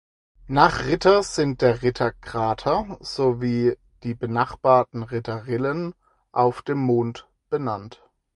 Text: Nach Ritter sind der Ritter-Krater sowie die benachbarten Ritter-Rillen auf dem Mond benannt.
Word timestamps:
Nach 0.47 0.87
Ritter 0.87 1.21
sind 1.21 1.61
der 1.61 1.83
Ritter-Krater 1.83 2.97
sowie 3.01 3.77
die 4.01 4.15
benachbarten 4.15 5.03
Ritter-Rillen 5.03 5.93
auf 6.31 6.63
dem 6.63 6.79
Mond 6.79 7.29
benannt. 7.51 8.01